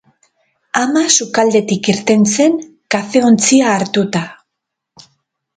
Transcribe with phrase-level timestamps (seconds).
[0.83, 2.57] Ama sukaldetik irten zen
[2.97, 4.27] kafe-ontzia hartuta.